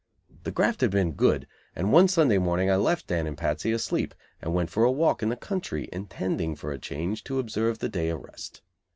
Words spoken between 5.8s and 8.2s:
intending, for a change, to observe the day of